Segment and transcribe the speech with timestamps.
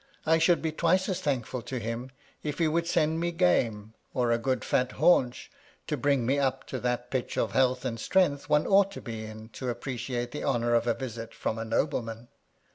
[0.25, 2.09] I should be twice as thankful to him
[2.41, 5.51] if he would send me game, or a good fiit haunch,
[5.85, 9.23] to bring me up to that pitch of health and strength one ought to be
[9.23, 12.29] in, to appreciate the honour of a visit from a nobleman.